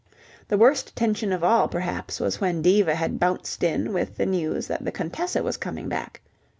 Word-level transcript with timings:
The 0.47 0.57
worst 0.57 0.95
tension 0.95 1.31
of 1.31 1.43
all, 1.43 1.67
perhaps, 1.67 2.19
was 2.19 2.41
when 2.41 2.63
Diva 2.63 2.95
had 2.95 3.19
bounced 3.19 3.61
in 3.61 3.93
with 3.93 4.17
the 4.17 4.25
news 4.25 4.65
that 4.65 4.83
the 4.83 4.91
Contessa 4.91 5.43
was 5.43 5.57
coming 5.57 5.87
back. 5.89 6.21